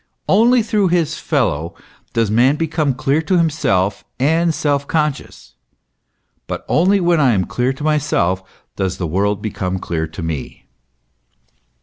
[0.27, 1.75] Only through his fellow
[2.13, 5.53] does man become clear to himself and self conscious;
[6.47, 8.41] but only when I am clear to myself,
[8.75, 10.65] does the world become clear to me.